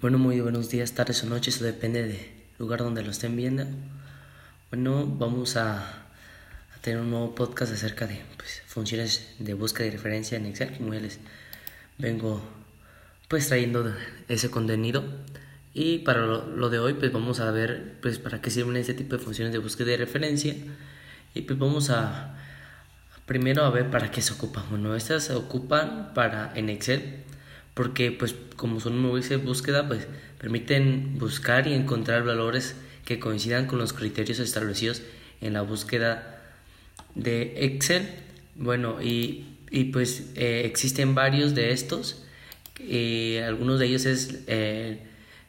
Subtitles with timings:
[0.00, 2.20] Bueno, muy buenos días, tardes o noches, eso depende del
[2.60, 3.64] lugar donde lo estén viendo.
[4.70, 9.90] Bueno, vamos a, a tener un nuevo podcast acerca de pues, funciones de búsqueda y
[9.90, 11.18] referencia en Excel, como ya les
[11.98, 12.40] vengo
[13.26, 13.92] pues trayendo
[14.28, 15.02] ese contenido.
[15.74, 18.94] Y para lo, lo, de hoy, pues vamos a ver pues para qué sirven este
[18.94, 20.54] tipo de funciones de búsqueda y referencia.
[21.34, 22.36] Y pues vamos a
[23.26, 24.62] primero a ver para qué se ocupan.
[24.70, 27.24] Bueno, estas se ocupan para en Excel
[27.78, 30.08] porque pues como son un de búsqueda pues
[30.40, 32.74] permiten buscar y encontrar valores
[33.04, 35.02] que coincidan con los criterios establecidos
[35.40, 36.42] en la búsqueda
[37.14, 38.08] de Excel.
[38.56, 42.24] Bueno y, y pues eh, existen varios de estos.
[42.80, 44.98] Y algunos de ellos es eh,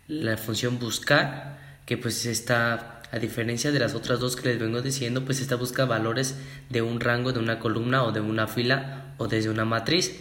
[0.08, 4.84] la función buscar que pues está a diferencia de las otras dos que les vengo
[4.84, 6.36] diciendo pues esta busca valores
[6.70, 10.16] de un rango de una columna o de una fila o desde una matriz.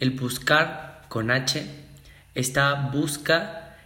[0.00, 1.62] El buscar con H,
[2.34, 3.76] esta busca,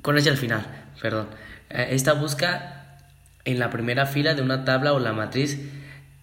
[0.00, 0.64] con H al final,
[1.02, 1.26] perdón,
[1.70, 3.00] eh, esta busca
[3.44, 5.58] en la primera fila de una tabla o la matriz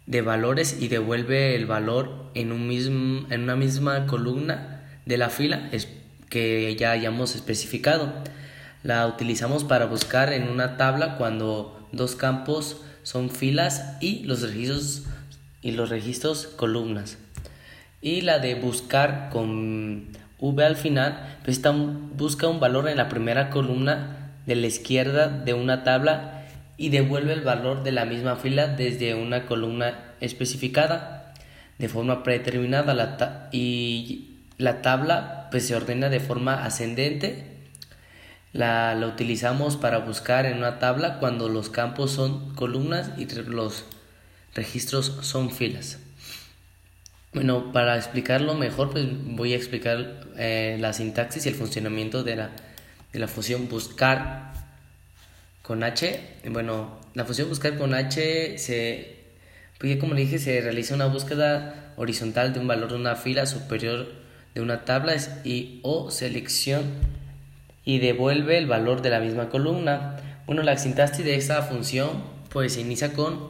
[0.05, 2.71] de valores y devuelve el valor en, un
[3.31, 5.69] en una misma columna de la fila
[6.29, 8.13] que ya hayamos especificado.
[8.81, 15.03] La utilizamos para buscar en una tabla cuando dos campos son filas y los registros
[15.61, 17.17] y los registros columnas
[18.03, 20.09] y la de buscar con
[20.43, 21.61] V al final, pues
[22.17, 26.43] busca un valor en la primera columna de la izquierda de una tabla
[26.75, 31.33] y devuelve el valor de la misma fila desde una columna especificada
[31.77, 32.93] de forma predeterminada.
[32.93, 37.69] La y la tabla pues se ordena de forma ascendente.
[38.51, 43.85] La, la utilizamos para buscar en una tabla cuando los campos son columnas y los
[44.53, 45.99] registros son filas
[47.33, 52.35] bueno, para explicarlo mejor, pues voy a explicar eh, la sintaxis y el funcionamiento de
[52.35, 52.51] la,
[53.11, 54.53] de la función buscar
[55.63, 56.19] con H.
[56.49, 59.17] Bueno, la función buscar con H se,
[59.79, 63.45] pues como le dije, se realiza una búsqueda horizontal de un valor de una fila
[63.45, 66.83] superior de una tabla y o selección
[67.83, 70.17] y devuelve el valor de la misma columna.
[70.45, 73.49] Bueno, la sintaxis de esta función pues se inicia con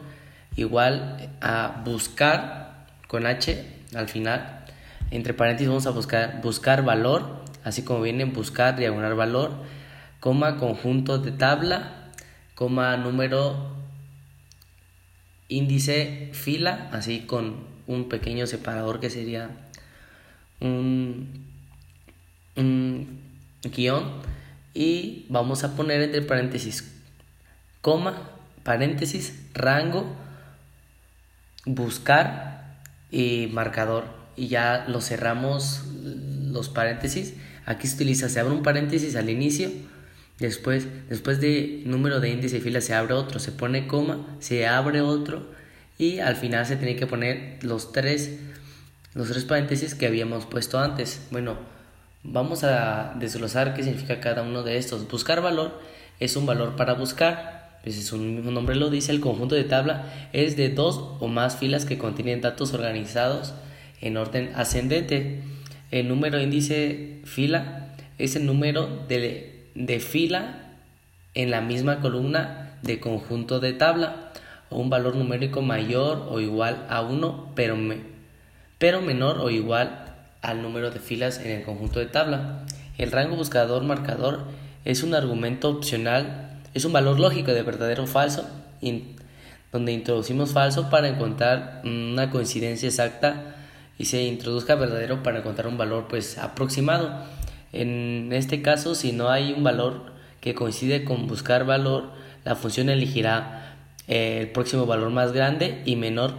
[0.56, 3.66] igual a buscar con H
[3.96, 4.66] al final.
[5.12, 9.52] Entre paréntesis vamos a buscar, buscar valor, así como viene buscar, diagonal valor,
[10.20, 12.12] coma, conjunto de tabla,
[12.56, 13.76] coma, número,
[15.50, 19.50] índice, fila, así con un pequeño separador que sería
[20.60, 21.46] un,
[22.56, 23.22] un
[23.64, 24.22] guion.
[24.74, 26.92] Y vamos a poner entre paréntesis,
[27.82, 28.32] coma,
[28.64, 30.16] paréntesis, rango,
[31.66, 32.63] buscar
[33.14, 35.84] y marcador y ya lo cerramos
[36.52, 37.36] los paréntesis.
[37.66, 39.70] Aquí se utiliza, se abre un paréntesis al inicio,
[40.40, 44.68] después, después de número de índice y fila se abre otro, se pone coma, se
[44.68, 45.46] abre otro
[45.98, 48.40] y al final se tiene que poner los tres,
[49.14, 51.22] los tres paréntesis que habíamos puesto antes.
[51.30, 51.56] Bueno,
[52.24, 55.08] vamos a desglosar qué significa cada uno de estos.
[55.08, 55.80] Buscar valor
[56.20, 60.06] es un valor para buscar pues su mismo nombre lo dice, el conjunto de tabla
[60.32, 63.54] es de dos o más filas que contienen datos organizados
[64.00, 65.42] en orden ascendente.
[65.92, 70.76] El número índice fila es el número de, de fila
[71.34, 74.32] en la misma columna de conjunto de tabla
[74.70, 77.78] o un valor numérico mayor o igual a 1 pero,
[78.78, 82.66] pero menor o igual al número de filas en el conjunto de tabla.
[82.98, 84.46] El rango buscador marcador
[84.86, 88.46] es un argumento opcional es un valor lógico de verdadero o falso,
[89.72, 93.56] donde introducimos falso para encontrar una coincidencia exacta
[93.98, 97.12] y se introduzca verdadero para encontrar un valor pues aproximado.
[97.72, 102.12] En este caso, si no hay un valor que coincide con buscar valor,
[102.44, 103.76] la función elegirá
[104.08, 106.34] eh, el próximo valor más grande y menor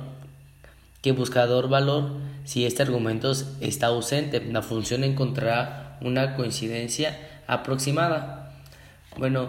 [1.00, 2.12] que buscador valor
[2.44, 4.41] si este argumento está ausente.
[4.41, 8.53] La función encontrará una coincidencia aproximada.
[9.17, 9.49] Bueno,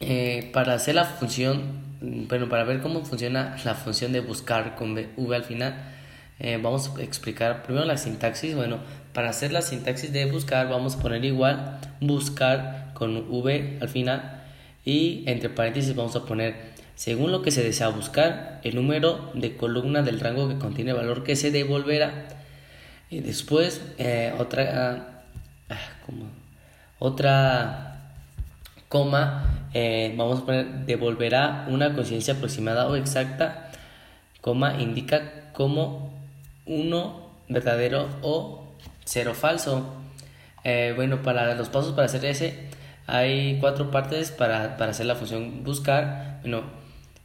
[0.00, 4.92] eh, para hacer la función, bueno, para ver cómo funciona la función de buscar con
[4.92, 5.74] V al final,
[6.38, 8.54] eh, vamos a explicar primero la sintaxis.
[8.54, 8.78] Bueno,
[9.12, 14.42] para hacer la sintaxis de buscar, vamos a poner igual buscar con V al final
[14.84, 19.54] y entre paréntesis vamos a poner según lo que se desea buscar, el número de
[19.56, 22.28] columna del rango que contiene el valor que se devolverá.
[23.10, 25.24] Y después, eh, otra,
[25.68, 25.76] ah,
[26.06, 26.24] como,
[26.98, 28.14] otra
[28.88, 33.70] coma, eh, vamos a poner, devolverá una conciencia aproximada o exacta,
[34.40, 36.14] coma, indica como
[36.64, 38.64] uno verdadero o
[39.04, 39.84] cero falso.
[40.64, 42.70] Eh, bueno, para los pasos para hacer ese,
[43.06, 46.38] hay cuatro partes para, para hacer la función buscar.
[46.40, 46.62] Bueno,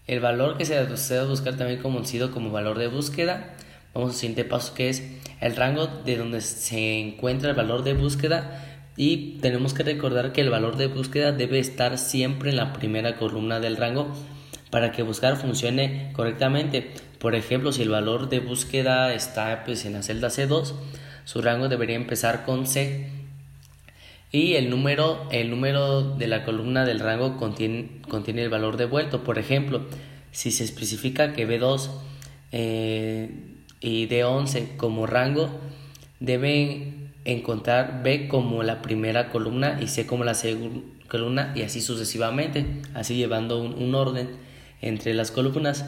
[0.07, 3.53] el valor que se debe buscar también conocido como valor de búsqueda.
[3.93, 5.03] Vamos al siguiente paso que es
[5.39, 10.41] el rango de donde se encuentra el valor de búsqueda y tenemos que recordar que
[10.41, 14.11] el valor de búsqueda debe estar siempre en la primera columna del rango
[14.69, 16.91] para que buscar funcione correctamente.
[17.19, 20.73] Por ejemplo, si el valor de búsqueda está pues, en la celda C2,
[21.25, 23.09] su rango debería empezar con C
[24.31, 29.23] y el número, el número de la columna del rango contiene, contiene el valor devuelto.
[29.23, 29.85] Por ejemplo,
[30.31, 31.89] si se especifica que B2
[32.53, 33.29] eh,
[33.81, 35.49] y D11 como rango,
[36.21, 40.81] deben encontrar B como la primera columna y C como la segunda
[41.11, 44.29] columna y así sucesivamente, así llevando un, orden
[44.81, 45.85] entre las columnas.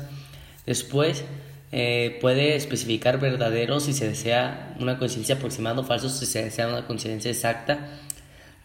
[0.65, 1.23] Después
[1.71, 6.67] eh, puede especificar verdadero si se desea una coincidencia aproximada o falso si se desea
[6.67, 7.87] una coincidencia exacta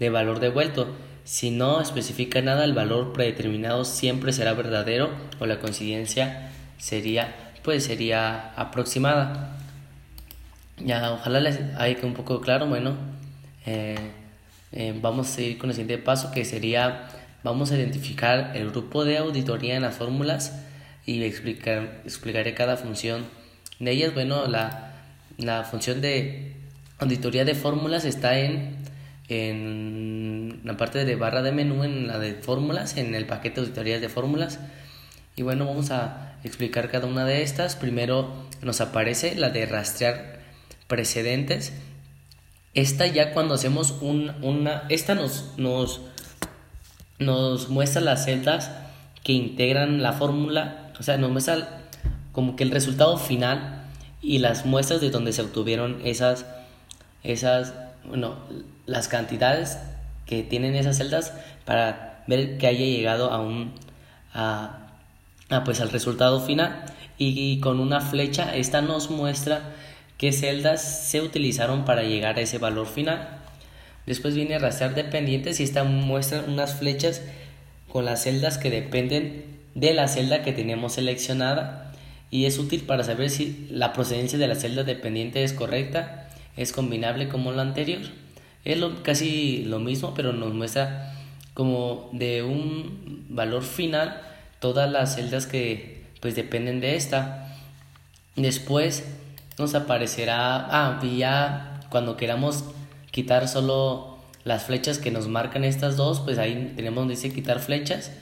[0.01, 0.89] de valor devuelto.
[1.25, 7.85] Si no especifica nada, el valor predeterminado siempre será verdadero o la coincidencia sería, pues
[7.85, 9.57] sería aproximada.
[10.85, 12.67] Ya, ojalá les haya un poco claro.
[12.67, 12.97] Bueno,
[13.67, 13.97] eh,
[14.73, 17.09] eh, vamos a ir con el siguiente paso que sería,
[17.43, 20.65] vamos a identificar el grupo de auditoría en las fórmulas
[21.07, 23.25] y explicar, explicaré cada función
[23.81, 24.15] de ellas.
[24.15, 24.93] Bueno, la,
[25.37, 26.55] la función de
[26.99, 28.79] auditoría de fórmulas está en
[29.29, 33.67] en la parte de barra de menú, en la de fórmulas, en el paquete de
[33.67, 34.59] auditorías de fórmulas.
[35.37, 37.77] Y bueno, vamos a explicar cada una de estas.
[37.77, 38.33] Primero
[38.63, 40.38] nos aparece la de rastrear
[40.89, 41.73] precedentes.
[42.75, 46.01] Esta ya cuando hacemos un, una, esta nos, nos,
[47.19, 48.73] nos muestra las celdas
[49.23, 51.87] que integran la fórmula, o sea, nos muestra
[52.33, 53.85] como que el resultado final
[54.21, 56.47] y las muestras de donde se obtuvieron esas,
[57.23, 57.75] esas,
[58.05, 58.37] bueno,
[58.87, 59.79] las cantidades
[60.27, 61.33] que tienen esas celdas
[61.65, 63.73] para ver que haya llegado a un
[64.35, 64.91] a,
[65.65, 66.85] pues al resultado final
[67.17, 69.75] y, con una flecha esta nos muestra
[70.19, 73.41] qué celdas se utilizaron para llegar a ese valor final
[74.07, 77.23] después viene rastrear dependientes y esta muestra unas flechas
[77.89, 79.45] con las celdas que dependen
[79.75, 81.93] de la celda que tenemos seleccionada
[82.31, 86.73] y es útil para saber si la procedencia de la celda dependiente es correcta es
[86.73, 88.03] combinable como la anterior
[88.69, 91.15] es casi lo mismo, pero nos muestra
[91.55, 94.21] como de un valor final
[94.61, 97.57] todas las celdas que pues dependen de esta.
[98.37, 99.05] Después
[99.59, 102.65] nos aparecerá, ah, y ya cuando queramos
[103.11, 107.61] quitar solo las flechas que nos marcan estas dos, pues ahí tenemos donde dice quitar
[107.61, 108.13] flechas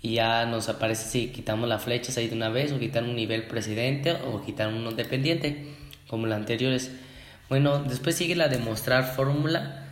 [0.00, 3.16] y ya nos aparece si quitamos las flechas ahí de una vez o quitar un
[3.16, 5.74] nivel precedente o quitar uno dependiente
[6.06, 6.92] como las anteriores.
[7.48, 9.84] Bueno, después sigue la de mostrar fórmula.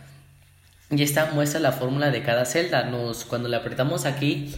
[0.89, 2.83] Y esta muestra la fórmula de cada celda.
[2.85, 4.53] Nos, cuando le apretamos aquí,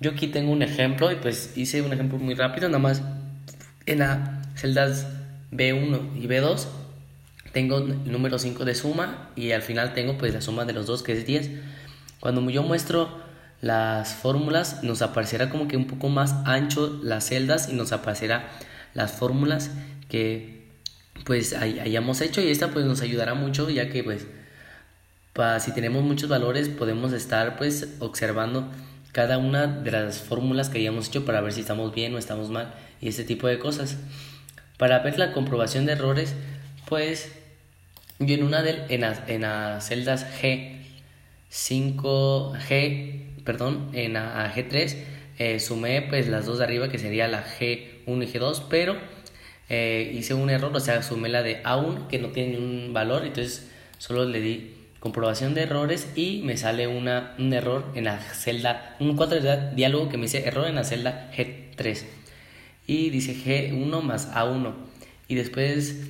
[0.00, 2.68] yo aquí tengo un ejemplo y pues hice un ejemplo muy rápido.
[2.68, 3.02] Nada más
[3.86, 4.18] en las
[4.56, 5.06] celdas
[5.52, 6.66] B1 y B2
[7.52, 10.86] tengo el número 5 de suma y al final tengo pues la suma de los
[10.86, 11.50] dos que es 10.
[12.20, 13.08] Cuando yo muestro
[13.60, 18.48] las fórmulas nos aparecerá como que un poco más ancho las celdas y nos aparecerá
[18.94, 19.70] las fórmulas
[20.08, 20.68] que
[21.24, 24.26] pues hayamos hecho y esta pues nos ayudará mucho ya que pues
[25.62, 28.70] si tenemos muchos valores podemos estar pues observando
[29.12, 32.50] cada una de las fórmulas que hayamos hecho para ver si estamos bien o estamos
[32.50, 33.96] mal y ese tipo de cosas.
[34.80, 36.34] Para ver la comprobación de errores
[36.88, 37.30] pues
[38.18, 40.78] yo en una de en, en las celdas G
[41.52, 44.96] 5G perdón en la G3
[45.38, 48.96] eh, sumé pues las dos de arriba que sería la G1 y G2 pero
[49.68, 53.24] eh, hice un error, o sea, sumé la de A1 que no tiene un valor,
[53.24, 58.18] entonces solo le di comprobación de errores y me sale una, un error en la
[58.18, 62.19] celda, un cuadro de diálogo que me dice error en la celda G3
[62.90, 64.72] y dice G1 más A1
[65.28, 66.08] y después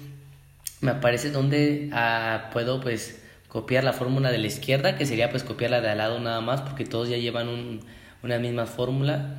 [0.81, 5.45] me aparece donde ah, puedo pues copiar la fórmula de la izquierda que sería pues
[5.45, 7.81] copiar la de al lado nada más porque todos ya llevan un,
[8.23, 9.37] una misma fórmula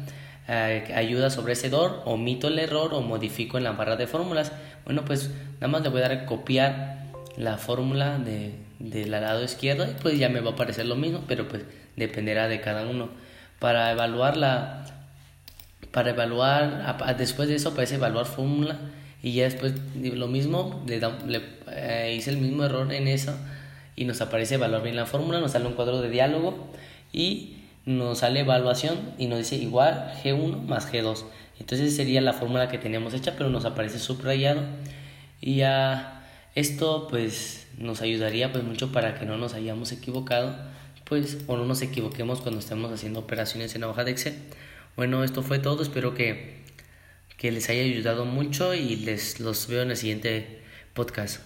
[0.48, 4.52] eh, ayuda sobre ese error, omito el error o modifico en la barra de fórmulas.
[4.86, 7.06] Bueno, pues nada más le voy a dar a copiar
[7.38, 11.24] la fórmula de, del lado izquierdo y pues ya me va a aparecer lo mismo,
[11.28, 11.64] pero pues
[11.96, 13.10] dependerá de cada uno.
[13.60, 14.84] Para evaluar la,
[15.92, 18.80] para evaluar, después de eso aparece evaluar fórmula
[19.22, 23.36] y ya después lo mismo, le, le eh, hice el mismo error en eso
[23.96, 26.68] y nos aparece evaluar bien la fórmula, nos sale un cuadro de diálogo
[27.14, 31.26] y nos sale evaluación y nos dice igual G1 más G2.
[31.60, 34.62] Entonces sería la fórmula que teníamos hecha, pero nos aparece subrayado.
[35.40, 36.24] Y ya
[36.56, 40.56] Esto pues nos ayudaría pues mucho para que no nos hayamos equivocado
[41.06, 44.36] pues o no nos equivoquemos cuando estemos haciendo operaciones en la hoja de Excel.
[44.96, 46.64] Bueno, esto fue todo, espero que,
[47.38, 50.62] que les haya ayudado mucho y les los veo en el siguiente
[50.94, 51.40] podcast.